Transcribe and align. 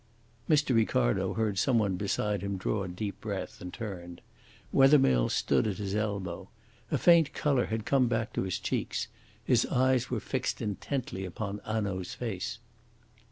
Mr. 0.49 0.73
Ricardo 0.75 1.35
heard 1.35 1.59
some 1.59 1.77
one 1.77 1.95
beside 1.95 2.41
him 2.41 2.57
draw 2.57 2.81
a 2.81 2.87
deep 2.87 3.21
breath, 3.21 3.61
and 3.61 3.71
turned. 3.71 4.19
Wethermill 4.73 5.29
stood 5.29 5.67
at 5.67 5.77
his 5.77 5.93
elbow. 5.93 6.49
A 6.89 6.97
faint 6.97 7.33
colour 7.33 7.67
had 7.67 7.85
come 7.85 8.07
back 8.07 8.33
to 8.33 8.41
his 8.41 8.57
cheeks, 8.57 9.09
his 9.45 9.63
eyes 9.67 10.09
were 10.09 10.19
fixed 10.19 10.59
intently 10.59 11.23
upon 11.23 11.59
Hanaud's 11.67 12.15
face. 12.15 12.57